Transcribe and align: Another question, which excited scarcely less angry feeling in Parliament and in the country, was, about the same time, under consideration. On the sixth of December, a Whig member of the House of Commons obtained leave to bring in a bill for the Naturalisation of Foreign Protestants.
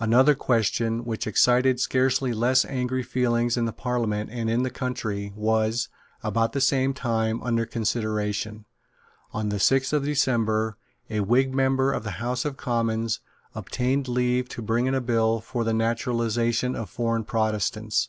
Another 0.00 0.34
question, 0.34 1.04
which 1.04 1.24
excited 1.24 1.78
scarcely 1.78 2.32
less 2.32 2.64
angry 2.64 3.04
feeling 3.04 3.48
in 3.56 3.70
Parliament 3.70 4.28
and 4.28 4.50
in 4.50 4.64
the 4.64 4.70
country, 4.70 5.32
was, 5.36 5.88
about 6.20 6.52
the 6.52 6.60
same 6.60 6.92
time, 6.92 7.40
under 7.44 7.64
consideration. 7.64 8.64
On 9.32 9.50
the 9.50 9.60
sixth 9.60 9.92
of 9.92 10.04
December, 10.04 10.78
a 11.08 11.20
Whig 11.20 11.54
member 11.54 11.92
of 11.92 12.02
the 12.02 12.18
House 12.18 12.44
of 12.44 12.56
Commons 12.56 13.20
obtained 13.54 14.08
leave 14.08 14.48
to 14.48 14.62
bring 14.62 14.86
in 14.86 14.96
a 14.96 15.00
bill 15.00 15.40
for 15.40 15.62
the 15.62 15.72
Naturalisation 15.72 16.74
of 16.74 16.90
Foreign 16.90 17.22
Protestants. 17.22 18.08